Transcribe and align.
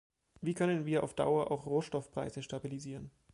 Wie 0.41 0.55
können 0.55 0.87
wir 0.87 1.03
auf 1.03 1.13
Dauer 1.13 1.51
auch 1.51 1.67
Rohstoffpreise 1.67 2.41
stabilisieren? 2.41 3.11